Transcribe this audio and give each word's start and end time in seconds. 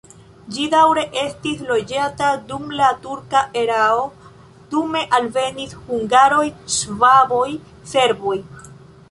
Ĝi 0.53 0.63
daŭre 0.73 1.01
estis 1.23 1.59
loĝata 1.71 2.29
dum 2.51 2.71
la 2.79 2.87
turka 3.03 3.43
erao, 3.65 4.09
dume 4.73 5.05
alvenis 5.19 5.77
hungaroj, 5.85 6.43
ŝvaboj, 6.79 7.47
serboj. 7.95 8.37